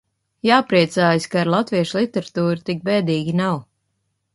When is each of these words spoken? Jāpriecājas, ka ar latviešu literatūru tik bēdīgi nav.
Jāpriecājas, 0.47 1.29
ka 1.35 1.39
ar 1.43 1.53
latviešu 1.57 2.01
literatūru 2.03 2.67
tik 2.71 2.85
bēdīgi 2.93 3.41
nav. 3.45 3.67